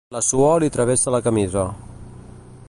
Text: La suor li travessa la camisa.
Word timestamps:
La 0.15 0.21
suor 0.27 0.55
li 0.63 0.69
travessa 0.77 1.13
la 1.17 1.21
camisa. 1.29 1.67